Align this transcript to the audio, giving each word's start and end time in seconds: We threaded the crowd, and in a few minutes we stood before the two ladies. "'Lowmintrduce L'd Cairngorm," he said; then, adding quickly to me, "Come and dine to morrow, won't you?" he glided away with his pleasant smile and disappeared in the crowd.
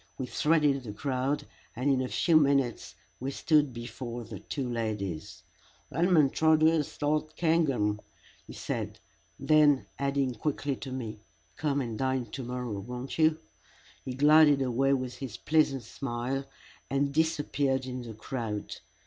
We 0.17 0.25
threaded 0.25 0.81
the 0.81 0.93
crowd, 0.93 1.45
and 1.75 1.87
in 1.91 2.01
a 2.01 2.07
few 2.07 2.35
minutes 2.35 2.95
we 3.19 3.29
stood 3.29 3.71
before 3.71 4.23
the 4.23 4.39
two 4.39 4.67
ladies. 4.67 5.43
"'Lowmintrduce 5.93 7.03
L'd 7.03 7.35
Cairngorm," 7.35 8.01
he 8.47 8.53
said; 8.53 8.99
then, 9.39 9.85
adding 9.99 10.33
quickly 10.33 10.75
to 10.77 10.91
me, 10.91 11.19
"Come 11.55 11.81
and 11.81 11.99
dine 11.99 12.25
to 12.31 12.41
morrow, 12.43 12.79
won't 12.79 13.19
you?" 13.19 13.37
he 14.03 14.15
glided 14.15 14.63
away 14.63 14.93
with 14.93 15.17
his 15.17 15.37
pleasant 15.37 15.83
smile 15.83 16.45
and 16.89 17.13
disappeared 17.13 17.85
in 17.85 18.01
the 18.01 18.15
crowd. 18.15 18.77